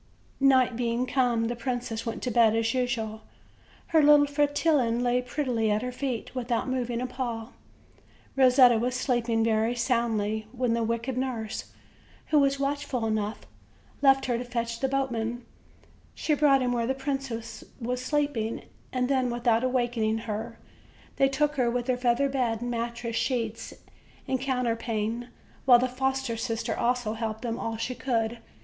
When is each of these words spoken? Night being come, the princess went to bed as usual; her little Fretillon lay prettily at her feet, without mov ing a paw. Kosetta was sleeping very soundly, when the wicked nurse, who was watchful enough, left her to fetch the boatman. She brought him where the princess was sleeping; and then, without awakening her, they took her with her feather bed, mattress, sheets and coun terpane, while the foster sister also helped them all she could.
Night 0.39 0.75
being 0.75 1.05
come, 1.05 1.45
the 1.45 1.55
princess 1.55 2.07
went 2.07 2.23
to 2.23 2.31
bed 2.31 2.55
as 2.55 2.73
usual; 2.73 3.21
her 3.89 4.01
little 4.01 4.25
Fretillon 4.25 5.03
lay 5.03 5.21
prettily 5.21 5.69
at 5.69 5.83
her 5.83 5.91
feet, 5.91 6.33
without 6.33 6.67
mov 6.67 6.89
ing 6.89 7.01
a 7.01 7.05
paw. 7.05 7.49
Kosetta 8.35 8.79
was 8.79 8.95
sleeping 8.95 9.43
very 9.43 9.75
soundly, 9.75 10.47
when 10.53 10.73
the 10.73 10.81
wicked 10.81 11.19
nurse, 11.19 11.65
who 12.29 12.39
was 12.39 12.59
watchful 12.59 13.05
enough, 13.05 13.41
left 14.01 14.25
her 14.25 14.39
to 14.39 14.43
fetch 14.43 14.79
the 14.79 14.87
boatman. 14.89 15.45
She 16.15 16.33
brought 16.33 16.63
him 16.63 16.71
where 16.73 16.87
the 16.87 16.95
princess 16.95 17.63
was 17.79 18.03
sleeping; 18.03 18.63
and 18.91 19.07
then, 19.07 19.29
without 19.29 19.63
awakening 19.63 20.17
her, 20.27 20.57
they 21.17 21.29
took 21.29 21.57
her 21.57 21.69
with 21.69 21.85
her 21.85 21.95
feather 21.97 22.27
bed, 22.27 22.63
mattress, 22.63 23.15
sheets 23.17 23.71
and 24.27 24.41
coun 24.41 24.65
terpane, 24.65 25.27
while 25.65 25.77
the 25.77 25.87
foster 25.87 26.37
sister 26.37 26.75
also 26.75 27.13
helped 27.13 27.43
them 27.43 27.59
all 27.59 27.77
she 27.77 27.93
could. 27.93 28.39